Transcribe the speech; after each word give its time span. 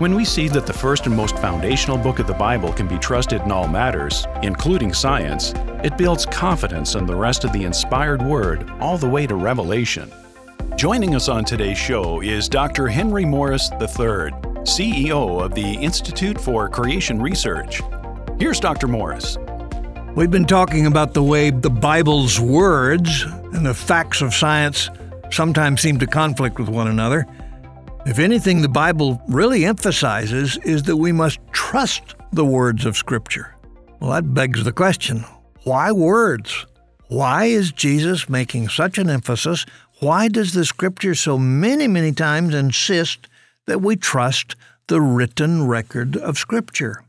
When 0.00 0.14
we 0.14 0.24
see 0.24 0.48
that 0.48 0.66
the 0.66 0.72
first 0.72 1.04
and 1.04 1.14
most 1.14 1.36
foundational 1.40 1.98
book 1.98 2.20
of 2.20 2.26
the 2.26 2.32
Bible 2.32 2.72
can 2.72 2.88
be 2.88 2.98
trusted 2.98 3.42
in 3.42 3.52
all 3.52 3.68
matters, 3.68 4.26
including 4.42 4.94
science, 4.94 5.52
it 5.84 5.98
builds 5.98 6.24
confidence 6.24 6.94
in 6.94 7.04
the 7.04 7.14
rest 7.14 7.44
of 7.44 7.52
the 7.52 7.64
inspired 7.64 8.22
Word 8.22 8.70
all 8.80 8.96
the 8.96 9.06
way 9.06 9.26
to 9.26 9.34
Revelation. 9.34 10.10
Joining 10.74 11.14
us 11.14 11.28
on 11.28 11.44
today's 11.44 11.76
show 11.76 12.22
is 12.22 12.48
Dr. 12.48 12.88
Henry 12.88 13.26
Morris 13.26 13.70
III, 13.72 14.32
CEO 14.64 15.44
of 15.44 15.54
the 15.54 15.74
Institute 15.74 16.40
for 16.40 16.70
Creation 16.70 17.20
Research. 17.20 17.82
Here's 18.38 18.58
Dr. 18.58 18.88
Morris. 18.88 19.36
We've 20.16 20.30
been 20.30 20.46
talking 20.46 20.86
about 20.86 21.12
the 21.12 21.22
way 21.22 21.50
the 21.50 21.68
Bible's 21.68 22.40
words 22.40 23.24
and 23.52 23.66
the 23.66 23.74
facts 23.74 24.22
of 24.22 24.32
science 24.32 24.88
sometimes 25.30 25.82
seem 25.82 25.98
to 25.98 26.06
conflict 26.06 26.58
with 26.58 26.70
one 26.70 26.88
another. 26.88 27.26
If 28.06 28.18
anything, 28.18 28.62
the 28.62 28.68
Bible 28.68 29.20
really 29.28 29.64
emphasizes 29.64 30.56
is 30.58 30.82
that 30.84 30.96
we 30.96 31.12
must 31.12 31.38
trust 31.52 32.14
the 32.32 32.44
words 32.44 32.86
of 32.86 32.96
Scripture. 32.96 33.54
Well, 34.00 34.10
that 34.12 34.34
begs 34.34 34.64
the 34.64 34.72
question 34.72 35.24
why 35.64 35.92
words? 35.92 36.66
Why 37.08 37.46
is 37.46 37.72
Jesus 37.72 38.28
making 38.28 38.68
such 38.68 38.96
an 38.96 39.10
emphasis 39.10 39.66
why 40.00 40.28
does 40.28 40.54
the 40.54 40.64
Scripture 40.64 41.14
so 41.14 41.36
many, 41.36 41.86
many 41.86 42.12
times 42.12 42.54
insist 42.54 43.28
that 43.66 43.82
we 43.82 43.96
trust 43.96 44.56
the 44.88 45.00
written 45.00 45.66
record 45.66 46.16
of 46.16 46.38
Scripture? 46.38 47.04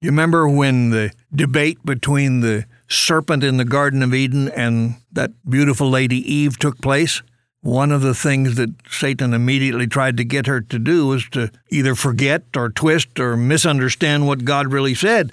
You 0.00 0.10
remember 0.10 0.48
when 0.48 0.90
the 0.90 1.10
debate 1.34 1.84
between 1.84 2.40
the 2.40 2.66
serpent 2.88 3.42
in 3.42 3.56
the 3.56 3.64
Garden 3.64 4.00
of 4.00 4.14
Eden 4.14 4.48
and 4.50 4.94
that 5.10 5.32
beautiful 5.48 5.90
lady 5.90 6.18
Eve 6.32 6.56
took 6.56 6.80
place? 6.80 7.20
One 7.64 7.92
of 7.92 8.02
the 8.02 8.14
things 8.14 8.56
that 8.56 8.74
Satan 8.90 9.32
immediately 9.32 9.86
tried 9.86 10.18
to 10.18 10.24
get 10.24 10.46
her 10.46 10.60
to 10.60 10.78
do 10.78 11.06
was 11.06 11.26
to 11.30 11.50
either 11.70 11.94
forget 11.94 12.42
or 12.54 12.68
twist 12.68 13.18
or 13.18 13.38
misunderstand 13.38 14.26
what 14.26 14.44
God 14.44 14.70
really 14.70 14.94
said. 14.94 15.32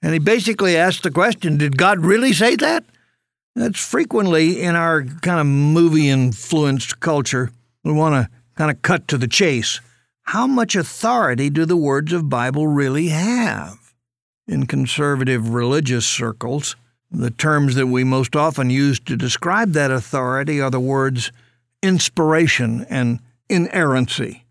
And 0.00 0.12
he 0.12 0.20
basically 0.20 0.76
asked 0.76 1.02
the 1.02 1.10
question 1.10 1.58
Did 1.58 1.76
God 1.76 1.98
really 1.98 2.32
say 2.32 2.54
that? 2.54 2.84
That's 3.56 3.84
frequently 3.84 4.62
in 4.62 4.76
our 4.76 5.02
kind 5.02 5.40
of 5.40 5.46
movie 5.46 6.08
influenced 6.08 7.00
culture. 7.00 7.50
We 7.82 7.90
want 7.90 8.14
to 8.14 8.30
kind 8.54 8.70
of 8.70 8.80
cut 8.82 9.08
to 9.08 9.18
the 9.18 9.26
chase. 9.26 9.80
How 10.22 10.46
much 10.46 10.76
authority 10.76 11.50
do 11.50 11.64
the 11.64 11.76
words 11.76 12.12
of 12.12 12.30
Bible 12.30 12.68
really 12.68 13.08
have? 13.08 13.92
In 14.46 14.66
conservative 14.66 15.52
religious 15.52 16.06
circles, 16.06 16.76
the 17.10 17.30
terms 17.32 17.74
that 17.74 17.88
we 17.88 18.04
most 18.04 18.36
often 18.36 18.70
use 18.70 19.00
to 19.00 19.16
describe 19.16 19.72
that 19.72 19.90
authority 19.90 20.60
are 20.60 20.70
the 20.70 20.78
words 20.78 21.32
inspiration 21.82 22.86
and 22.88 23.20
inerrancy. 23.48 24.44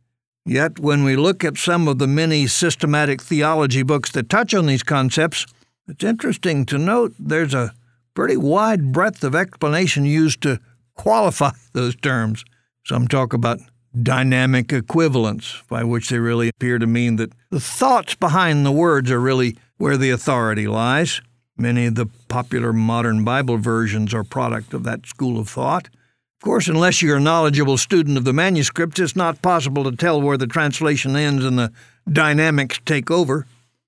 Yet, 0.45 0.79
when 0.79 1.03
we 1.03 1.15
look 1.15 1.43
at 1.43 1.57
some 1.57 1.87
of 1.87 1.99
the 1.99 2.07
many 2.07 2.47
systematic 2.47 3.21
theology 3.21 3.83
books 3.83 4.11
that 4.11 4.29
touch 4.29 4.53
on 4.53 4.65
these 4.65 4.83
concepts, 4.83 5.45
it's 5.87 6.03
interesting 6.03 6.65
to 6.67 6.77
note 6.77 7.13
there's 7.19 7.53
a 7.53 7.73
pretty 8.13 8.37
wide 8.37 8.91
breadth 8.91 9.23
of 9.23 9.35
explanation 9.35 10.05
used 10.05 10.41
to 10.41 10.59
qualify 10.95 11.51
those 11.73 11.95
terms. 11.95 12.43
Some 12.85 13.07
talk 13.07 13.33
about 13.33 13.59
dynamic 14.01 14.71
equivalence, 14.71 15.61
by 15.69 15.83
which 15.83 16.09
they 16.09 16.17
really 16.17 16.49
appear 16.49 16.79
to 16.79 16.87
mean 16.87 17.17
that 17.17 17.33
the 17.49 17.59
thoughts 17.59 18.15
behind 18.15 18.65
the 18.65 18.71
words 18.71 19.11
are 19.11 19.19
really 19.19 19.57
where 19.77 19.97
the 19.97 20.09
authority 20.09 20.67
lies. 20.67 21.21
Many 21.57 21.87
of 21.87 21.95
the 21.95 22.07
popular 22.27 22.73
modern 22.73 23.23
Bible 23.23 23.57
versions 23.57 24.13
are 24.13 24.23
product 24.23 24.73
of 24.73 24.83
that 24.83 25.05
school 25.05 25.39
of 25.39 25.49
thought. 25.49 25.89
Of 26.41 26.45
course, 26.45 26.67
unless 26.67 27.03
you're 27.03 27.17
a 27.17 27.19
knowledgeable 27.19 27.77
student 27.77 28.17
of 28.17 28.23
the 28.23 28.33
manuscripts, 28.33 28.99
it's 28.99 29.15
not 29.15 29.43
possible 29.43 29.83
to 29.83 29.95
tell 29.95 30.19
where 30.19 30.37
the 30.37 30.47
translation 30.47 31.15
ends 31.15 31.45
and 31.45 31.59
the 31.59 31.71
dynamics 32.11 32.79
take 32.83 33.11
over. 33.11 33.45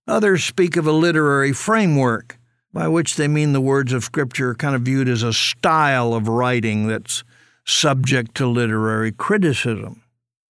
Others 0.08 0.44
speak 0.44 0.78
of 0.78 0.86
a 0.86 0.92
literary 0.92 1.52
framework 1.52 2.38
by 2.72 2.88
which 2.88 3.16
they 3.16 3.28
mean 3.28 3.54
the 3.54 3.60
words 3.60 3.92
of 3.92 4.04
Scripture 4.04 4.52
are 4.52 4.56
kind 4.56 4.76
of 4.76 4.84
viewed 4.84 5.10
as 5.10 5.24
a 5.24 5.34
style 5.34 6.14
of 6.14 6.28
writing 6.28 6.86
that's 6.86 7.24
subject 7.66 8.36
to 8.36 8.46
literary 8.46 9.12
criticism. 9.12 10.04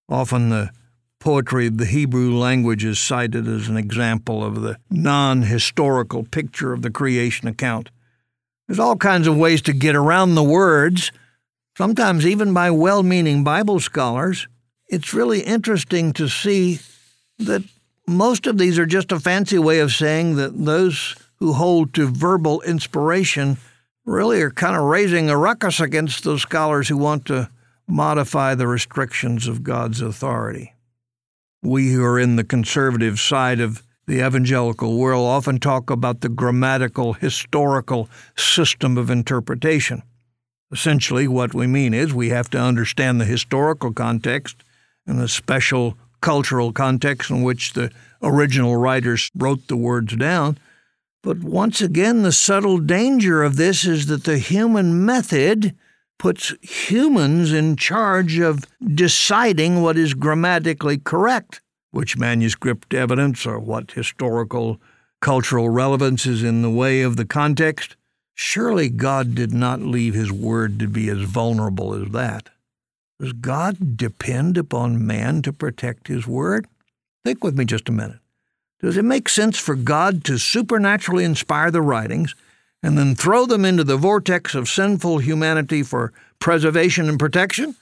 Often 0.10 0.50
the 0.50 0.72
poetry 1.22 1.68
of 1.68 1.78
the 1.78 1.86
Hebrew 1.86 2.36
language 2.36 2.84
is 2.84 3.00
cited 3.00 3.48
as 3.48 3.70
an 3.70 3.78
example 3.78 4.44
of 4.44 4.62
the 4.62 4.78
non 4.90 5.44
historical 5.44 6.26
picture 6.26 6.74
of 6.74 6.82
the 6.82 6.92
creation 6.92 7.48
account. 7.48 7.92
There's 8.68 8.78
all 8.78 8.98
kinds 8.98 9.26
of 9.26 9.38
ways 9.38 9.62
to 9.62 9.72
get 9.72 9.96
around 9.96 10.36
the 10.36 10.44
words, 10.44 11.10
sometimes 11.78 12.26
even 12.26 12.54
by 12.54 12.72
well 12.72 13.04
meaning 13.04 13.44
Bible 13.44 13.80
scholars. 13.80 14.48
It's 14.88 15.14
really 15.14 15.42
interesting 15.42 16.14
to 16.14 16.28
see 16.28 16.80
that 17.40 17.64
most 18.08 18.48
of 18.48 18.58
these 18.58 18.78
are 18.78 18.86
just 18.86 19.12
a 19.12 19.20
fancy 19.20 19.58
way 19.58 19.80
of 19.80 19.92
saying 19.92 20.36
that 20.36 20.66
those 20.66 21.16
who 21.38 21.54
hold 21.54 21.94
to 21.94 22.08
verbal 22.08 22.62
inspiration 22.62 23.58
really 24.06 24.42
are 24.42 24.52
kind 24.52 24.76
of 24.76 24.84
raising 24.84 25.30
a 25.30 25.38
ruckus 25.38 25.80
against 25.80 26.24
those 26.24 26.42
scholars 26.42 26.90
who 26.90 26.98
want 26.98 27.26
to 27.26 27.50
modify 27.88 28.56
the 28.56 28.68
restrictions 28.68 29.48
of 29.48 29.64
God's 29.64 30.02
authority. 30.02 30.74
We 31.62 31.94
who 31.94 32.04
are 32.04 32.20
in 32.20 32.36
the 32.36 32.44
conservative 32.44 33.20
side 33.20 33.60
of 33.60 33.84
the 34.06 34.26
evangelical 34.26 34.98
world 34.98 35.26
often 35.26 35.60
talk 35.60 35.90
about 35.90 36.22
the 36.22 36.30
grammatical, 36.30 37.14
historical 37.14 38.10
system 38.36 38.98
of 38.98 39.10
interpretation. 39.10 40.04
Essentially, 40.74 41.28
what 41.28 41.54
we 41.54 41.68
mean 41.68 41.94
is 41.94 42.14
we 42.14 42.30
have 42.30 42.50
to 42.50 42.58
understand 42.58 43.22
the 43.22 43.26
historical 43.26 43.94
context 43.94 44.58
and 45.08 45.20
the 45.20 45.28
special 45.28 45.98
cultural 46.20 46.74
context 46.74 47.30
in 47.30 47.44
which 47.44 47.74
the 47.74 47.92
original 48.22 48.76
writers 48.76 49.30
wrote 49.36 49.68
the 49.68 49.78
words 49.78 50.16
down 50.16 50.58
but 51.24 51.40
once 51.40 51.82
again, 51.82 52.22
the 52.22 52.34
subtle 52.34 52.80
danger 52.80 53.44
of 53.44 53.56
this 53.56 53.86
is 53.86 54.08
that 54.08 54.26
the 54.26 54.38
human 54.38 55.06
method 55.06 55.74
puts 56.20 56.54
humans 56.62 57.54
in 57.54 57.78
charge 57.78 58.40
of 58.40 58.66
deciding 58.94 59.82
what 59.82 59.98
is 59.98 60.14
grammatically 60.14 60.98
correct, 60.98 61.62
which 61.92 62.18
manuscript 62.18 62.94
evidence 62.94 63.46
or 63.46 63.58
what 63.58 63.92
historical 63.92 64.82
cultural 65.22 65.70
relevance 65.70 66.26
is 66.26 66.44
in 66.44 66.62
the 66.62 66.70
way 66.70 67.02
of 67.02 67.16
the 67.16 67.26
context. 67.26 67.96
Surely 68.36 68.90
God 68.90 69.36
did 69.36 69.54
not 69.54 69.82
leave 69.82 70.14
His 70.14 70.32
word 70.32 70.80
to 70.80 70.88
be 70.88 71.10
as 71.10 71.22
vulnerable 71.22 71.94
as 71.94 72.12
that. 72.12 72.50
Does 73.20 73.34
God 73.34 73.96
depend 73.96 74.58
upon 74.58 75.06
man 75.06 75.42
to 75.44 75.54
protect 75.54 76.08
His 76.08 76.28
word? 76.28 76.68
Think 77.24 77.44
with 77.44 77.58
me 77.58 77.66
just 77.66 77.90
a 77.90 77.92
minute. 77.92 78.20
Does 78.82 78.98
it 78.98 79.06
make 79.06 79.30
sense 79.30 79.58
for 79.58 79.76
God 79.76 80.26
to 80.26 80.38
supernaturally 80.38 81.24
inspire 81.24 81.72
the 81.72 81.82
writings 81.82 82.36
and 82.82 82.98
then 82.98 83.16
throw 83.16 83.46
them 83.46 83.64
into 83.64 83.86
the 83.86 83.96
vortex 83.96 84.56
of 84.56 84.68
sinful 84.68 85.20
humanity 85.20 85.84
for 85.84 86.12
preservation 86.40 87.08
and 87.08 87.18
protection? 87.18 87.76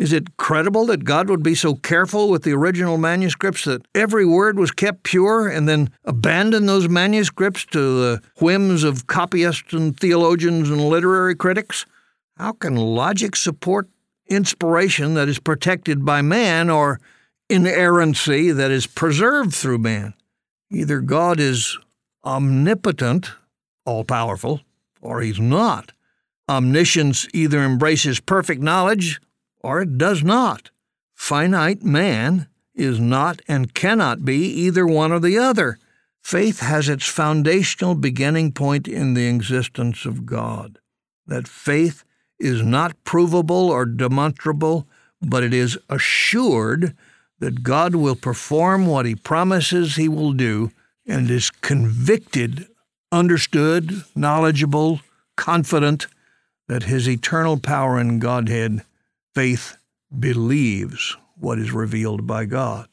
Is 0.00 0.14
it 0.14 0.38
credible 0.38 0.86
that 0.86 1.04
God 1.04 1.28
would 1.28 1.42
be 1.42 1.54
so 1.54 1.74
careful 1.74 2.30
with 2.30 2.42
the 2.42 2.54
original 2.54 2.96
manuscripts 2.96 3.66
that 3.66 3.86
every 3.94 4.24
word 4.24 4.58
was 4.58 4.70
kept 4.70 5.02
pure 5.02 5.46
and 5.46 5.68
then 5.68 5.90
abandon 6.06 6.64
those 6.64 6.88
manuscripts 6.88 7.66
to 7.66 7.78
the 7.78 8.22
whims 8.38 8.82
of 8.82 9.06
copyists 9.06 9.74
and 9.74 9.94
theologians 9.94 10.70
and 10.70 10.80
literary 10.80 11.34
critics? 11.34 11.84
How 12.38 12.52
can 12.52 12.76
logic 12.76 13.36
support 13.36 13.90
inspiration 14.26 15.12
that 15.14 15.28
is 15.28 15.38
protected 15.38 16.02
by 16.02 16.22
man 16.22 16.70
or 16.70 16.98
inerrancy 17.50 18.52
that 18.52 18.70
is 18.70 18.86
preserved 18.86 19.52
through 19.52 19.80
man? 19.80 20.14
Either 20.70 21.02
God 21.02 21.38
is 21.38 21.78
omnipotent, 22.24 23.32
all 23.84 24.04
powerful, 24.04 24.62
or 25.02 25.20
he's 25.20 25.38
not. 25.38 25.92
Omniscience 26.48 27.28
either 27.34 27.62
embraces 27.62 28.18
perfect 28.18 28.62
knowledge 28.62 29.20
or 29.60 29.82
it 29.82 29.98
does 29.98 30.22
not. 30.22 30.70
Finite 31.14 31.82
man 31.82 32.48
is 32.74 32.98
not 32.98 33.42
and 33.46 33.74
cannot 33.74 34.24
be 34.24 34.46
either 34.46 34.86
one 34.86 35.12
or 35.12 35.20
the 35.20 35.38
other. 35.38 35.78
Faith 36.22 36.60
has 36.60 36.88
its 36.88 37.06
foundational 37.06 37.94
beginning 37.94 38.52
point 38.52 38.86
in 38.86 39.14
the 39.14 39.26
existence 39.26 40.04
of 40.04 40.26
God. 40.26 40.78
That 41.26 41.48
faith 41.48 42.04
is 42.38 42.62
not 42.62 43.04
provable 43.04 43.70
or 43.70 43.84
demonstrable, 43.84 44.86
but 45.20 45.42
it 45.42 45.52
is 45.52 45.78
assured 45.88 46.96
that 47.38 47.62
God 47.62 47.94
will 47.94 48.16
perform 48.16 48.86
what 48.86 49.06
he 49.06 49.14
promises 49.14 49.96
he 49.96 50.08
will 50.08 50.32
do 50.32 50.70
and 51.06 51.30
is 51.30 51.50
convicted, 51.50 52.68
understood, 53.10 54.04
knowledgeable, 54.14 55.00
confident 55.36 56.06
that 56.68 56.84
his 56.84 57.08
eternal 57.08 57.58
power 57.58 57.98
and 57.98 58.20
Godhead, 58.20 58.82
faith 59.34 59.76
believes 60.16 61.16
what 61.36 61.58
is 61.58 61.72
revealed 61.72 62.26
by 62.26 62.44
God. 62.44 62.88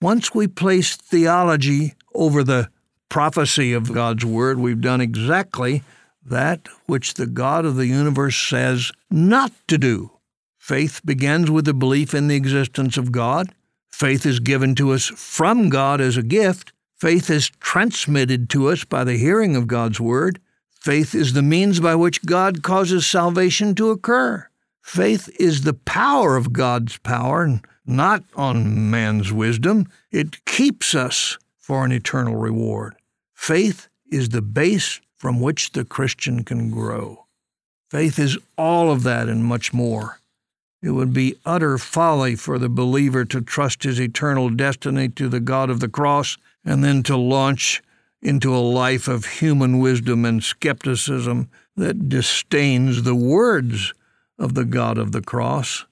Once 0.00 0.34
we 0.34 0.46
place 0.46 0.96
theology 0.96 1.94
over 2.14 2.44
the 2.44 2.68
prophecy 3.08 3.72
of 3.72 3.92
God's 3.92 4.24
Word, 4.24 4.58
we've 4.58 4.80
done 4.80 5.00
exactly 5.00 5.82
that 6.24 6.68
which 6.86 7.14
the 7.14 7.26
God 7.26 7.64
of 7.64 7.76
the 7.76 7.86
universe 7.86 8.36
says 8.36 8.92
not 9.10 9.52
to 9.68 9.78
do. 9.78 10.10
Faith 10.58 11.00
begins 11.04 11.50
with 11.50 11.64
the 11.64 11.74
belief 11.74 12.12
in 12.12 12.28
the 12.28 12.34
existence 12.34 12.96
of 12.96 13.12
God. 13.12 13.54
Faith 13.88 14.26
is 14.26 14.40
given 14.40 14.74
to 14.74 14.92
us 14.92 15.06
from 15.06 15.68
God 15.68 16.00
as 16.00 16.16
a 16.16 16.22
gift. 16.22 16.72
Faith 16.98 17.30
is 17.30 17.50
transmitted 17.60 18.50
to 18.50 18.68
us 18.68 18.84
by 18.84 19.04
the 19.04 19.16
hearing 19.16 19.54
of 19.54 19.66
God's 19.66 20.00
Word. 20.00 20.40
Faith 20.70 21.14
is 21.14 21.32
the 21.32 21.42
means 21.42 21.80
by 21.80 21.94
which 21.94 22.24
God 22.26 22.62
causes 22.62 23.06
salvation 23.06 23.74
to 23.76 23.90
occur. 23.90 24.48
Faith 24.86 25.28
is 25.40 25.62
the 25.62 25.74
power 25.74 26.36
of 26.36 26.52
God's 26.52 26.96
power, 26.98 27.60
not 27.84 28.22
on 28.36 28.88
man's 28.88 29.32
wisdom. 29.32 29.88
It 30.12 30.44
keeps 30.44 30.94
us 30.94 31.38
for 31.58 31.84
an 31.84 31.90
eternal 31.90 32.36
reward. 32.36 32.94
Faith 33.34 33.88
is 34.12 34.28
the 34.28 34.40
base 34.40 35.00
from 35.16 35.40
which 35.40 35.72
the 35.72 35.84
Christian 35.84 36.44
can 36.44 36.70
grow. 36.70 37.26
Faith 37.90 38.20
is 38.20 38.38
all 38.56 38.92
of 38.92 39.02
that 39.02 39.28
and 39.28 39.44
much 39.44 39.74
more. 39.74 40.20
It 40.80 40.92
would 40.92 41.12
be 41.12 41.34
utter 41.44 41.78
folly 41.78 42.36
for 42.36 42.56
the 42.56 42.68
believer 42.68 43.24
to 43.24 43.40
trust 43.40 43.82
his 43.82 44.00
eternal 44.00 44.50
destiny 44.50 45.08
to 45.08 45.28
the 45.28 45.40
God 45.40 45.68
of 45.68 45.80
the 45.80 45.88
cross 45.88 46.38
and 46.64 46.84
then 46.84 47.02
to 47.02 47.16
launch 47.16 47.82
into 48.22 48.54
a 48.54 48.58
life 48.58 49.08
of 49.08 49.24
human 49.24 49.80
wisdom 49.80 50.24
and 50.24 50.44
skepticism 50.44 51.48
that 51.74 52.08
disdains 52.08 53.02
the 53.02 53.16
words 53.16 53.92
of 54.38 54.54
the 54.54 54.64
God 54.64 54.98
of 54.98 55.12
the 55.12 55.22
cross. 55.22 55.84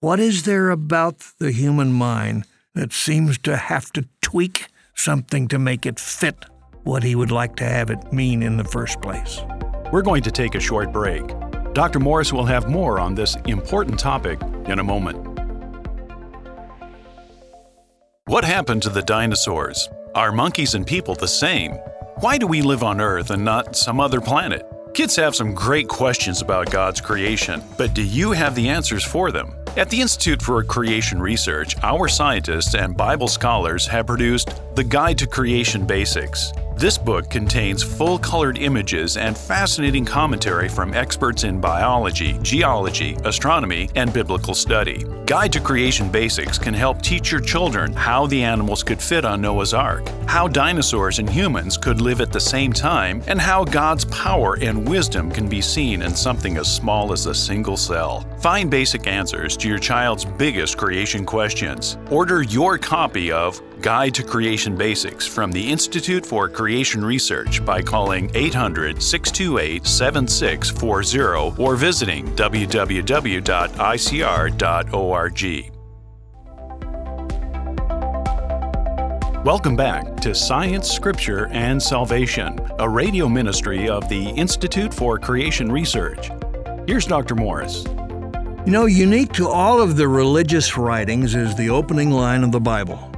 What 0.00 0.20
is 0.20 0.42
there 0.42 0.70
about 0.70 1.24
the 1.38 1.52
human 1.52 1.92
mind 1.92 2.44
that 2.74 2.92
seems 2.92 3.38
to 3.38 3.56
have 3.56 3.92
to 3.92 4.06
tweak 4.20 4.66
something 4.94 5.48
to 5.48 5.58
make 5.58 5.86
it 5.86 5.98
fit 5.98 6.44
what 6.84 7.02
he 7.02 7.14
would 7.14 7.30
like 7.30 7.56
to 7.56 7.64
have 7.64 7.90
it 7.90 8.12
mean 8.12 8.42
in 8.42 8.56
the 8.56 8.64
first 8.64 9.00
place? 9.00 9.40
We're 9.92 10.02
going 10.02 10.22
to 10.22 10.30
take 10.30 10.54
a 10.54 10.60
short 10.60 10.92
break. 10.92 11.24
Dr. 11.72 12.00
Morris 12.00 12.32
will 12.32 12.44
have 12.44 12.68
more 12.68 12.98
on 12.98 13.14
this 13.14 13.36
important 13.46 13.98
topic 13.98 14.40
in 14.66 14.78
a 14.78 14.84
moment. 14.84 15.18
What 18.26 18.44
happened 18.44 18.82
to 18.82 18.90
the 18.90 19.02
dinosaurs? 19.02 19.88
Are 20.14 20.32
monkeys 20.32 20.74
and 20.74 20.86
people 20.86 21.14
the 21.14 21.28
same? 21.28 21.72
Why 22.20 22.38
do 22.38 22.46
we 22.46 22.62
live 22.62 22.82
on 22.82 23.00
Earth 23.00 23.30
and 23.30 23.44
not 23.44 23.76
some 23.76 24.00
other 24.00 24.20
planet? 24.20 24.66
Kids 24.96 25.14
have 25.16 25.36
some 25.36 25.52
great 25.52 25.88
questions 25.88 26.40
about 26.40 26.70
God's 26.70 27.02
creation, 27.02 27.62
but 27.76 27.92
do 27.92 28.00
you 28.02 28.32
have 28.32 28.54
the 28.54 28.70
answers 28.70 29.04
for 29.04 29.30
them? 29.30 29.54
At 29.76 29.90
the 29.90 30.00
Institute 30.00 30.40
for 30.40 30.64
Creation 30.64 31.20
Research, 31.20 31.76
our 31.82 32.08
scientists 32.08 32.74
and 32.74 32.96
Bible 32.96 33.28
scholars 33.28 33.86
have 33.88 34.06
produced 34.06 34.58
The 34.74 34.84
Guide 34.84 35.18
to 35.18 35.26
Creation 35.26 35.84
Basics. 35.84 36.50
This 36.76 36.98
book 36.98 37.30
contains 37.30 37.82
full 37.82 38.18
colored 38.18 38.58
images 38.58 39.16
and 39.16 39.34
fascinating 39.34 40.04
commentary 40.04 40.68
from 40.68 40.92
experts 40.92 41.42
in 41.44 41.58
biology, 41.58 42.38
geology, 42.42 43.16
astronomy, 43.24 43.88
and 43.94 44.12
biblical 44.12 44.52
study. 44.52 45.02
Guide 45.24 45.54
to 45.54 45.60
Creation 45.60 46.10
Basics 46.10 46.58
can 46.58 46.74
help 46.74 47.00
teach 47.00 47.32
your 47.32 47.40
children 47.40 47.94
how 47.94 48.26
the 48.26 48.44
animals 48.44 48.82
could 48.82 49.00
fit 49.00 49.24
on 49.24 49.40
Noah's 49.40 49.72
Ark, 49.72 50.06
how 50.26 50.48
dinosaurs 50.48 51.18
and 51.18 51.30
humans 51.30 51.78
could 51.78 52.02
live 52.02 52.20
at 52.20 52.30
the 52.30 52.38
same 52.38 52.74
time, 52.74 53.22
and 53.26 53.40
how 53.40 53.64
God's 53.64 54.04
power 54.04 54.58
and 54.60 54.86
wisdom 54.86 55.30
can 55.30 55.48
be 55.48 55.62
seen 55.62 56.02
in 56.02 56.14
something 56.14 56.58
as 56.58 56.70
small 56.70 57.10
as 57.10 57.24
a 57.24 57.34
single 57.34 57.78
cell. 57.78 58.26
Find 58.40 58.70
basic 58.70 59.06
answers 59.06 59.56
to 59.56 59.68
your 59.68 59.78
child's 59.78 60.26
biggest 60.26 60.76
creation 60.76 61.24
questions. 61.24 61.96
Order 62.10 62.42
your 62.42 62.76
copy 62.76 63.32
of 63.32 63.62
Guide 63.86 64.14
to 64.14 64.24
Creation 64.24 64.74
Basics 64.74 65.28
from 65.28 65.52
the 65.52 65.70
Institute 65.70 66.26
for 66.26 66.48
Creation 66.48 67.04
Research 67.04 67.64
by 67.64 67.80
calling 67.80 68.28
800 68.34 69.00
628 69.00 69.86
7640 69.86 71.62
or 71.62 71.76
visiting 71.76 72.26
www.icr.org. 72.34 73.46
Welcome 79.46 79.76
back 79.76 80.16
to 80.16 80.34
Science, 80.34 80.90
Scripture, 80.90 81.46
and 81.52 81.80
Salvation, 81.80 82.58
a 82.80 82.88
radio 82.88 83.28
ministry 83.28 83.88
of 83.88 84.08
the 84.08 84.30
Institute 84.30 84.92
for 84.92 85.16
Creation 85.16 85.70
Research. 85.70 86.32
Here's 86.88 87.06
Dr. 87.06 87.36
Morris. 87.36 87.84
You 88.66 88.72
know, 88.72 88.86
unique 88.86 89.32
to 89.34 89.46
all 89.46 89.80
of 89.80 89.96
the 89.96 90.08
religious 90.08 90.76
writings 90.76 91.36
is 91.36 91.54
the 91.54 91.70
opening 91.70 92.10
line 92.10 92.42
of 92.42 92.50
the 92.50 92.58
Bible. 92.58 93.12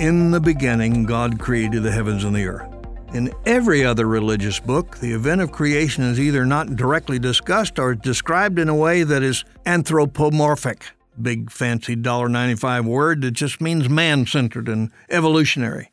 In 0.00 0.30
the 0.30 0.40
beginning, 0.40 1.04
God 1.04 1.38
created 1.38 1.82
the 1.82 1.92
heavens 1.92 2.24
and 2.24 2.34
the 2.34 2.46
earth. 2.46 2.72
In 3.12 3.34
every 3.44 3.84
other 3.84 4.06
religious 4.06 4.58
book, 4.58 4.96
the 4.96 5.12
event 5.12 5.42
of 5.42 5.52
creation 5.52 6.04
is 6.04 6.18
either 6.18 6.46
not 6.46 6.74
directly 6.74 7.18
discussed 7.18 7.78
or 7.78 7.94
described 7.94 8.58
in 8.58 8.70
a 8.70 8.74
way 8.74 9.02
that 9.02 9.22
is 9.22 9.44
anthropomorphic, 9.66 10.86
big 11.20 11.50
fancy 11.50 11.96
$1.95 11.96 12.86
word 12.86 13.20
that 13.20 13.32
just 13.32 13.60
means 13.60 13.90
man 13.90 14.24
centered 14.24 14.70
and 14.70 14.90
evolutionary. 15.10 15.92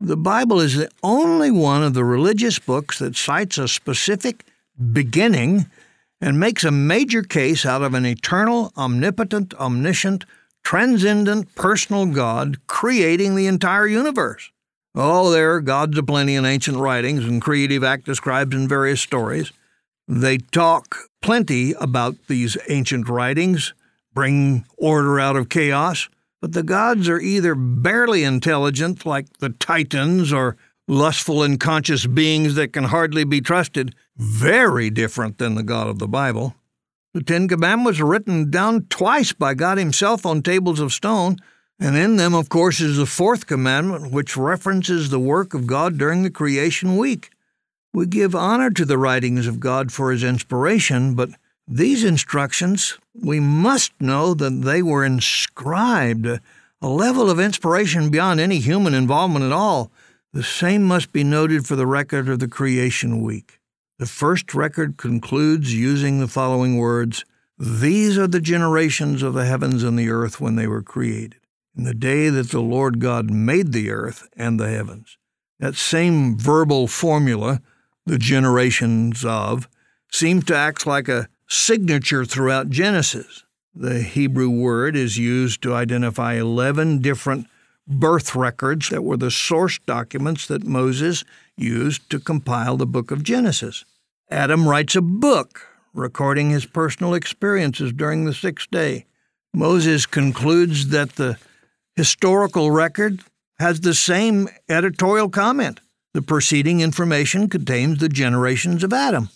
The 0.00 0.16
Bible 0.16 0.60
is 0.60 0.76
the 0.76 0.88
only 1.02 1.50
one 1.50 1.82
of 1.82 1.94
the 1.94 2.04
religious 2.04 2.60
books 2.60 3.00
that 3.00 3.16
cites 3.16 3.58
a 3.58 3.66
specific 3.66 4.46
beginning 4.92 5.66
and 6.20 6.38
makes 6.38 6.62
a 6.62 6.70
major 6.70 7.24
case 7.24 7.66
out 7.66 7.82
of 7.82 7.94
an 7.94 8.06
eternal, 8.06 8.72
omnipotent, 8.76 9.52
omniscient, 9.54 10.26
transcendent 10.62 11.54
personal 11.54 12.06
God 12.06 12.58
creating 12.66 13.34
the 13.34 13.46
entire 13.46 13.86
universe. 13.86 14.50
Oh, 14.94 15.30
there 15.30 15.54
are 15.54 15.60
gods 15.60 15.96
aplenty 15.96 16.34
in 16.34 16.44
ancient 16.44 16.76
writings 16.76 17.24
and 17.24 17.40
creative 17.40 17.82
act 17.82 18.04
described 18.04 18.52
in 18.52 18.68
various 18.68 19.00
stories. 19.00 19.52
They 20.06 20.38
talk 20.38 20.96
plenty 21.22 21.72
about 21.80 22.16
these 22.28 22.58
ancient 22.68 23.08
writings, 23.08 23.72
bring 24.12 24.66
order 24.76 25.18
out 25.18 25.36
of 25.36 25.48
chaos, 25.48 26.08
but 26.42 26.52
the 26.52 26.62
gods 26.62 27.08
are 27.08 27.20
either 27.20 27.54
barely 27.54 28.24
intelligent, 28.24 29.06
like 29.06 29.38
the 29.38 29.50
Titans, 29.50 30.32
or 30.32 30.56
lustful 30.88 31.42
and 31.42 31.58
conscious 31.58 32.06
beings 32.06 32.56
that 32.56 32.72
can 32.72 32.84
hardly 32.84 33.24
be 33.24 33.40
trusted, 33.40 33.94
very 34.16 34.90
different 34.90 35.38
than 35.38 35.54
the 35.54 35.62
God 35.62 35.88
of 35.88 35.98
the 35.98 36.08
Bible. 36.08 36.54
The 37.14 37.22
Ten 37.22 37.46
Commandments 37.46 38.00
were 38.00 38.06
written 38.06 38.50
down 38.50 38.86
twice 38.88 39.34
by 39.34 39.52
God 39.52 39.76
Himself 39.76 40.24
on 40.24 40.40
tables 40.40 40.80
of 40.80 40.94
stone, 40.94 41.36
and 41.78 41.94
in 41.94 42.16
them, 42.16 42.34
of 42.34 42.48
course, 42.48 42.80
is 42.80 42.96
the 42.96 43.04
fourth 43.04 43.46
commandment, 43.46 44.12
which 44.12 44.34
references 44.34 45.10
the 45.10 45.18
work 45.18 45.52
of 45.52 45.66
God 45.66 45.98
during 45.98 46.22
the 46.22 46.30
creation 46.30 46.96
week. 46.96 47.30
We 47.92 48.06
give 48.06 48.34
honor 48.34 48.70
to 48.70 48.86
the 48.86 48.96
writings 48.96 49.46
of 49.46 49.60
God 49.60 49.92
for 49.92 50.10
His 50.10 50.24
inspiration, 50.24 51.14
but 51.14 51.28
these 51.68 52.02
instructions, 52.02 52.98
we 53.14 53.40
must 53.40 53.92
know 54.00 54.32
that 54.32 54.62
they 54.62 54.80
were 54.82 55.04
inscribed, 55.04 56.26
a 56.26 56.88
level 56.88 57.30
of 57.30 57.38
inspiration 57.38 58.08
beyond 58.08 58.40
any 58.40 58.58
human 58.58 58.94
involvement 58.94 59.44
at 59.44 59.52
all. 59.52 59.92
The 60.32 60.42
same 60.42 60.82
must 60.82 61.12
be 61.12 61.24
noted 61.24 61.66
for 61.66 61.76
the 61.76 61.86
record 61.86 62.30
of 62.30 62.38
the 62.38 62.48
creation 62.48 63.20
week. 63.20 63.58
The 64.02 64.08
first 64.08 64.52
record 64.52 64.96
concludes 64.96 65.72
using 65.72 66.18
the 66.18 66.26
following 66.26 66.76
words 66.76 67.24
These 67.56 68.18
are 68.18 68.26
the 68.26 68.40
generations 68.40 69.22
of 69.22 69.32
the 69.32 69.44
heavens 69.44 69.84
and 69.84 69.96
the 69.96 70.10
earth 70.10 70.40
when 70.40 70.56
they 70.56 70.66
were 70.66 70.82
created, 70.82 71.36
in 71.76 71.84
the 71.84 71.94
day 71.94 72.28
that 72.28 72.50
the 72.50 72.60
Lord 72.60 72.98
God 72.98 73.30
made 73.30 73.70
the 73.70 73.92
earth 73.92 74.28
and 74.36 74.58
the 74.58 74.68
heavens. 74.68 75.18
That 75.60 75.76
same 75.76 76.36
verbal 76.36 76.88
formula, 76.88 77.62
the 78.04 78.18
generations 78.18 79.24
of, 79.24 79.68
seems 80.10 80.46
to 80.46 80.56
act 80.56 80.84
like 80.84 81.08
a 81.08 81.28
signature 81.48 82.24
throughout 82.24 82.70
Genesis. 82.70 83.44
The 83.72 84.02
Hebrew 84.02 84.50
word 84.50 84.96
is 84.96 85.16
used 85.16 85.62
to 85.62 85.74
identify 85.74 86.34
11 86.34 87.02
different 87.02 87.46
birth 87.86 88.34
records 88.34 88.88
that 88.88 89.04
were 89.04 89.16
the 89.16 89.30
source 89.30 89.78
documents 89.86 90.48
that 90.48 90.64
Moses 90.64 91.22
used 91.56 92.10
to 92.10 92.18
compile 92.18 92.76
the 92.76 92.84
book 92.84 93.12
of 93.12 93.22
Genesis. 93.22 93.84
Adam 94.32 94.66
writes 94.66 94.96
a 94.96 95.02
book 95.02 95.68
recording 95.92 96.48
his 96.48 96.64
personal 96.64 97.12
experiences 97.12 97.92
during 97.92 98.24
the 98.24 98.32
sixth 98.32 98.70
day. 98.70 99.04
Moses 99.52 100.06
concludes 100.06 100.88
that 100.88 101.16
the 101.16 101.36
historical 101.96 102.70
record 102.70 103.20
has 103.58 103.80
the 103.80 103.92
same 103.92 104.48
editorial 104.70 105.28
comment. 105.28 105.80
The 106.14 106.22
preceding 106.22 106.80
information 106.80 107.50
contains 107.50 107.98
the 107.98 108.08
generations 108.08 108.82
of 108.82 108.94
Adam. 108.94 109.28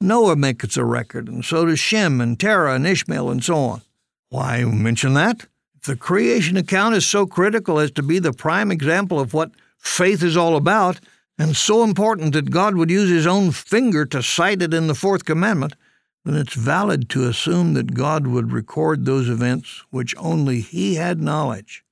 Noah 0.00 0.36
makes 0.36 0.78
a 0.78 0.84
record, 0.86 1.28
and 1.28 1.44
so 1.44 1.66
does 1.66 1.78
Shem 1.78 2.18
and 2.22 2.40
Terah 2.40 2.74
and 2.74 2.86
Ishmael 2.86 3.28
and 3.28 3.44
so 3.44 3.56
on. 3.56 3.82
Why 4.30 4.64
mention 4.64 5.12
that? 5.14 5.46
If 5.74 5.82
the 5.82 5.96
creation 5.96 6.56
account 6.56 6.94
is 6.94 7.04
so 7.04 7.26
critical 7.26 7.78
as 7.78 7.90
to 7.92 8.02
be 8.02 8.18
the 8.18 8.32
prime 8.32 8.70
example 8.72 9.20
of 9.20 9.34
what 9.34 9.50
faith 9.76 10.22
is 10.22 10.36
all 10.36 10.56
about, 10.56 10.98
and 11.40 11.56
so 11.56 11.82
important 11.82 12.34
that 12.34 12.50
God 12.50 12.74
would 12.74 12.90
use 12.90 13.08
his 13.08 13.26
own 13.26 13.50
finger 13.50 14.04
to 14.04 14.22
cite 14.22 14.60
it 14.60 14.74
in 14.74 14.88
the 14.88 14.94
fourth 14.94 15.24
commandment, 15.24 15.74
then 16.22 16.36
it's 16.36 16.52
valid 16.52 17.08
to 17.08 17.26
assume 17.26 17.72
that 17.72 17.94
God 17.94 18.26
would 18.26 18.52
record 18.52 19.06
those 19.06 19.26
events 19.26 19.82
which 19.88 20.14
only 20.18 20.60
he 20.60 20.96
had 20.96 21.22
knowledge. 21.22 21.82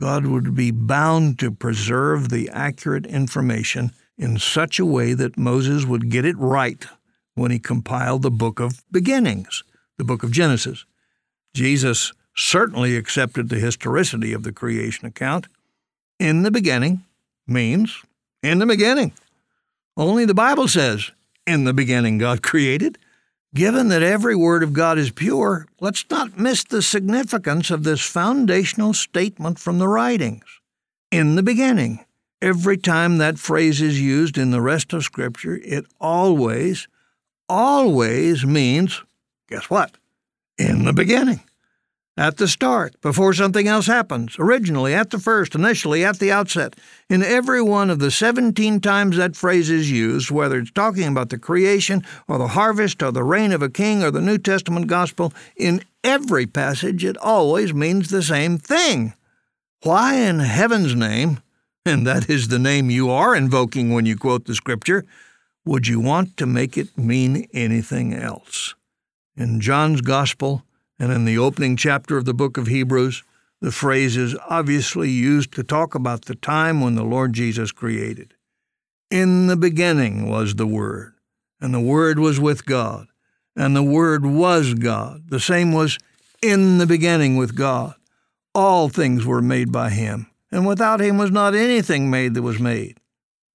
God 0.00 0.24
would 0.24 0.54
be 0.54 0.70
bound 0.70 1.38
to 1.40 1.50
preserve 1.50 2.30
the 2.30 2.48
accurate 2.48 3.04
information 3.04 3.92
in 4.16 4.38
such 4.38 4.78
a 4.78 4.86
way 4.86 5.12
that 5.12 5.36
Moses 5.36 5.84
would 5.84 6.08
get 6.08 6.24
it 6.24 6.38
right 6.38 6.86
when 7.34 7.50
he 7.50 7.58
compiled 7.58 8.22
the 8.22 8.30
book 8.30 8.58
of 8.58 8.82
beginnings, 8.90 9.64
the 9.98 10.04
book 10.04 10.22
of 10.22 10.32
Genesis. 10.32 10.86
Jesus 11.52 12.14
certainly 12.34 12.96
accepted 12.96 13.50
the 13.50 13.58
historicity 13.58 14.32
of 14.32 14.44
the 14.44 14.52
creation 14.52 15.04
account. 15.06 15.46
In 16.18 16.42
the 16.42 16.50
beginning 16.50 17.04
means 17.46 18.02
in 18.44 18.58
the 18.58 18.66
beginning. 18.66 19.12
Only 19.96 20.24
the 20.26 20.34
Bible 20.34 20.68
says, 20.68 21.10
in 21.46 21.64
the 21.64 21.72
beginning 21.72 22.18
God 22.18 22.42
created. 22.42 22.98
Given 23.54 23.88
that 23.88 24.02
every 24.02 24.34
word 24.34 24.62
of 24.64 24.72
God 24.72 24.98
is 24.98 25.12
pure, 25.12 25.66
let's 25.80 26.04
not 26.10 26.38
miss 26.38 26.64
the 26.64 26.82
significance 26.82 27.70
of 27.70 27.84
this 27.84 28.00
foundational 28.00 28.92
statement 28.92 29.58
from 29.60 29.78
the 29.78 29.88
writings. 29.88 30.44
In 31.10 31.36
the 31.36 31.42
beginning. 31.42 32.04
Every 32.42 32.76
time 32.76 33.18
that 33.18 33.38
phrase 33.38 33.80
is 33.80 34.00
used 34.00 34.36
in 34.36 34.50
the 34.50 34.60
rest 34.60 34.92
of 34.92 35.04
Scripture, 35.04 35.58
it 35.64 35.86
always, 35.98 36.88
always 37.48 38.44
means, 38.44 39.02
guess 39.48 39.70
what? 39.70 39.96
In 40.58 40.84
the 40.84 40.92
beginning 40.92 41.40
at 42.16 42.36
the 42.36 42.46
start, 42.46 43.00
before 43.00 43.34
something 43.34 43.66
else 43.66 43.86
happens, 43.86 44.36
originally, 44.38 44.94
at 44.94 45.10
the 45.10 45.18
first, 45.18 45.54
initially, 45.56 46.04
at 46.04 46.20
the 46.20 46.30
outset. 46.30 46.76
In 47.10 47.24
every 47.24 47.60
one 47.60 47.90
of 47.90 47.98
the 47.98 48.10
17 48.10 48.80
times 48.80 49.16
that 49.16 49.34
phrase 49.34 49.68
is 49.68 49.90
used, 49.90 50.30
whether 50.30 50.58
it's 50.58 50.70
talking 50.70 51.08
about 51.08 51.30
the 51.30 51.38
creation 51.38 52.04
or 52.28 52.38
the 52.38 52.48
harvest 52.48 53.02
or 53.02 53.10
the 53.10 53.24
reign 53.24 53.50
of 53.50 53.62
a 53.62 53.68
king 53.68 54.04
or 54.04 54.12
the 54.12 54.20
New 54.20 54.38
Testament 54.38 54.86
gospel, 54.86 55.32
in 55.56 55.82
every 56.04 56.46
passage 56.46 57.04
it 57.04 57.16
always 57.18 57.74
means 57.74 58.10
the 58.10 58.22
same 58.22 58.58
thing. 58.58 59.14
Why 59.82 60.14
in 60.14 60.38
heaven's 60.38 60.94
name, 60.94 61.40
and 61.84 62.06
that 62.06 62.30
is 62.30 62.46
the 62.46 62.60
name 62.60 62.90
you 62.90 63.10
are 63.10 63.34
invoking 63.34 63.92
when 63.92 64.06
you 64.06 64.16
quote 64.16 64.44
the 64.44 64.54
scripture, 64.54 65.04
would 65.64 65.88
you 65.88 65.98
want 65.98 66.36
to 66.36 66.46
make 66.46 66.78
it 66.78 66.96
mean 66.96 67.48
anything 67.52 68.14
else? 68.14 68.74
In 69.36 69.60
John's 69.60 70.00
gospel, 70.00 70.62
and 71.04 71.12
in 71.12 71.26
the 71.26 71.36
opening 71.36 71.76
chapter 71.76 72.16
of 72.16 72.24
the 72.24 72.32
book 72.32 72.56
of 72.56 72.66
Hebrews, 72.66 73.24
the 73.60 73.70
phrase 73.70 74.16
is 74.16 74.34
obviously 74.48 75.10
used 75.10 75.52
to 75.52 75.62
talk 75.62 75.94
about 75.94 76.24
the 76.24 76.34
time 76.34 76.80
when 76.80 76.94
the 76.94 77.04
Lord 77.04 77.34
Jesus 77.34 77.72
created. 77.72 78.32
In 79.10 79.46
the 79.46 79.56
beginning 79.56 80.30
was 80.30 80.54
the 80.54 80.66
Word, 80.66 81.12
and 81.60 81.74
the 81.74 81.80
Word 81.80 82.18
was 82.18 82.40
with 82.40 82.64
God, 82.64 83.08
and 83.54 83.76
the 83.76 83.82
Word 83.82 84.24
was 84.24 84.72
God. 84.72 85.28
The 85.28 85.40
same 85.40 85.74
was 85.74 85.98
in 86.40 86.78
the 86.78 86.86
beginning 86.86 87.36
with 87.36 87.54
God. 87.54 87.96
All 88.54 88.88
things 88.88 89.26
were 89.26 89.42
made 89.42 89.70
by 89.70 89.90
Him, 89.90 90.30
and 90.50 90.66
without 90.66 91.02
Him 91.02 91.18
was 91.18 91.30
not 91.30 91.54
anything 91.54 92.08
made 92.08 92.32
that 92.32 92.40
was 92.40 92.58
made. 92.58 92.98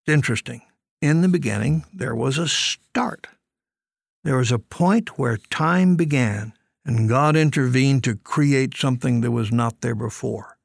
It's 0.05 0.13
interesting. 0.13 0.61
In 1.01 1.21
the 1.21 1.27
beginning, 1.27 1.85
there 1.91 2.13
was 2.13 2.37
a 2.37 2.47
start. 2.47 3.25
There 4.23 4.37
was 4.37 4.51
a 4.51 4.59
point 4.59 5.17
where 5.17 5.37
time 5.37 5.95
began 5.95 6.53
and 6.89 7.07
God 7.07 7.35
intervened 7.35 8.03
to 8.05 8.15
create 8.15 8.75
something 8.75 9.21
that 9.21 9.29
was 9.29 9.51
not 9.51 9.81
there 9.81 9.93
before. 9.93 10.57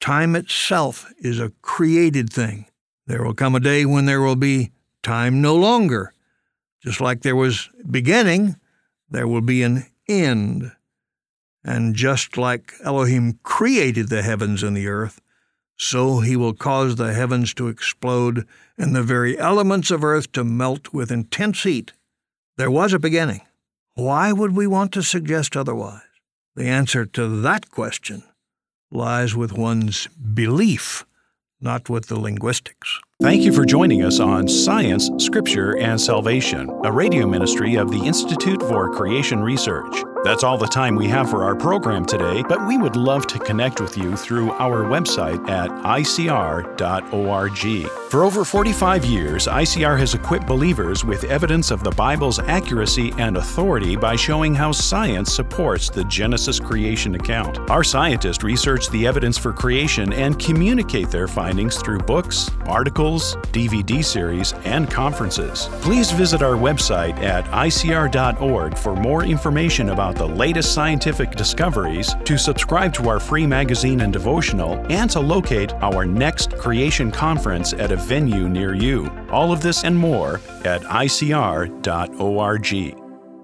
Time 0.00 0.34
itself 0.34 1.12
is 1.20 1.38
a 1.38 1.52
created 1.62 2.32
thing. 2.32 2.66
There 3.06 3.22
will 3.22 3.34
come 3.34 3.54
a 3.54 3.60
day 3.60 3.86
when 3.86 4.06
there 4.06 4.20
will 4.20 4.34
be 4.34 4.72
time 5.04 5.40
no 5.40 5.54
longer. 5.54 6.12
Just 6.82 7.00
like 7.00 7.22
there 7.22 7.36
was 7.36 7.70
beginning, 7.88 8.56
there 9.08 9.28
will 9.28 9.40
be 9.40 9.62
an 9.62 9.86
end. 10.08 10.72
And 11.62 11.94
just 11.94 12.36
like 12.36 12.72
Elohim 12.82 13.38
created 13.44 14.08
the 14.08 14.22
heavens 14.22 14.64
and 14.64 14.76
the 14.76 14.88
earth, 14.88 15.20
so 15.76 16.18
he 16.18 16.34
will 16.34 16.52
cause 16.52 16.96
the 16.96 17.14
heavens 17.14 17.54
to 17.54 17.68
explode 17.68 18.44
and 18.76 18.92
the 18.92 19.04
very 19.04 19.38
elements 19.38 19.92
of 19.92 20.02
earth 20.02 20.32
to 20.32 20.42
melt 20.42 20.92
with 20.92 21.12
intense 21.12 21.62
heat. 21.62 21.92
There 22.56 22.72
was 22.72 22.92
a 22.92 22.98
beginning. 22.98 23.42
Why 23.98 24.30
would 24.30 24.54
we 24.54 24.68
want 24.68 24.92
to 24.92 25.02
suggest 25.02 25.56
otherwise? 25.56 26.02
The 26.54 26.68
answer 26.68 27.04
to 27.04 27.40
that 27.40 27.68
question 27.72 28.22
lies 28.92 29.34
with 29.34 29.58
one's 29.58 30.06
belief, 30.06 31.04
not 31.60 31.90
with 31.90 32.06
the 32.06 32.16
linguistics. 32.16 33.00
Thank 33.20 33.42
you 33.42 33.52
for 33.52 33.64
joining 33.64 34.04
us 34.04 34.20
on 34.20 34.46
Science, 34.46 35.10
Scripture, 35.18 35.76
and 35.78 36.00
Salvation, 36.00 36.70
a 36.84 36.92
radio 36.92 37.26
ministry 37.26 37.74
of 37.74 37.90
the 37.90 37.98
Institute 37.98 38.62
for 38.62 38.94
Creation 38.94 39.40
Research. 39.40 40.04
That's 40.22 40.44
all 40.44 40.58
the 40.58 40.66
time 40.66 40.94
we 40.94 41.08
have 41.08 41.30
for 41.30 41.44
our 41.44 41.56
program 41.56 42.04
today, 42.04 42.42
but 42.48 42.66
we 42.66 42.76
would 42.76 42.96
love 42.96 43.26
to 43.28 43.38
connect 43.38 43.80
with 43.80 43.96
you 43.96 44.16
through 44.16 44.52
our 44.52 44.84
website 44.84 45.48
at 45.48 45.70
icr.org. 45.70 46.68
For 48.10 48.24
over 48.24 48.44
45 48.44 49.04
years, 49.04 49.46
ICR 49.46 49.98
has 49.98 50.14
equipped 50.14 50.46
believers 50.46 51.04
with 51.04 51.24
evidence 51.24 51.70
of 51.70 51.84
the 51.84 51.90
Bible's 51.90 52.38
accuracy 52.40 53.12
and 53.18 53.36
authority 53.36 53.96
by 53.96 54.16
showing 54.16 54.54
how 54.54 54.72
science 54.72 55.32
supports 55.32 55.88
the 55.88 56.04
Genesis 56.04 56.58
creation 56.58 57.14
account. 57.14 57.58
Our 57.70 57.84
scientists 57.84 58.42
research 58.42 58.88
the 58.90 59.06
evidence 59.06 59.38
for 59.38 59.52
creation 59.52 60.12
and 60.12 60.38
communicate 60.38 61.10
their 61.10 61.28
findings 61.28 61.76
through 61.76 61.98
books, 62.00 62.50
articles, 63.08 63.36
DVD 63.52 64.04
series, 64.04 64.52
and 64.64 64.90
conferences. 64.90 65.68
Please 65.80 66.10
visit 66.10 66.42
our 66.42 66.56
website 66.56 67.16
at 67.18 67.44
icr.org 67.46 68.76
for 68.76 68.94
more 68.94 69.24
information 69.24 69.90
about 69.90 70.14
the 70.14 70.26
latest 70.26 70.74
scientific 70.74 71.30
discoveries, 71.32 72.14
to 72.24 72.36
subscribe 72.38 72.92
to 72.94 73.08
our 73.08 73.20
free 73.20 73.46
magazine 73.46 74.00
and 74.02 74.12
devotional, 74.12 74.74
and 74.90 75.10
to 75.10 75.20
locate 75.20 75.72
our 75.74 76.04
next 76.04 76.56
creation 76.58 77.10
conference 77.10 77.72
at 77.72 77.92
a 77.92 77.96
venue 77.96 78.48
near 78.48 78.74
you. 78.74 79.10
All 79.30 79.52
of 79.52 79.62
this 79.62 79.84
and 79.84 79.96
more 79.96 80.40
at 80.64 80.82
icr.org. 80.82 81.78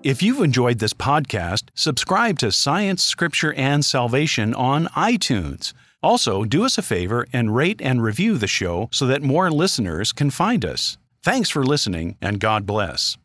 If 0.03 0.23
you've 0.23 0.45
enjoyed 0.45 0.81
this 0.81 0.93
podcast, 0.93 1.71
subscribe 1.75 2.39
to 2.41 2.53
Science, 2.53 3.03
Scripture, 3.03 3.55
and 3.55 3.83
Salvation 3.83 4.53
on 4.53 4.87
iTunes. 4.89 5.73
Also, 6.05 6.45
do 6.45 6.67
us 6.67 6.77
a 6.77 6.83
favor 6.83 7.27
and 7.33 7.57
rate 7.57 7.81
and 7.81 8.03
review 8.03 8.37
the 8.37 8.47
show 8.47 8.91
so 8.93 9.07
that 9.07 9.23
more 9.23 9.51
listeners 9.51 10.13
can 10.13 10.29
find 10.29 10.63
us. 10.63 10.99
Thanks 11.23 11.49
for 11.49 11.65
listening, 11.65 12.17
and 12.21 12.39
God 12.39 12.67
bless. 12.67 13.17